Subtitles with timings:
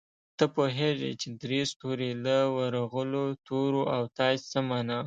[0.37, 4.99] ته پوهېږې چې درې ستوري، له ورغلو تورو او تاج څه مانا؟